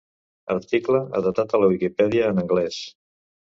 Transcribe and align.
Article 0.55 1.01
adaptat 1.19 1.53
de 1.53 1.61
la 1.65 1.69
Wikipedia 1.75 2.33
en 2.35 2.45
anglès. 2.47 2.83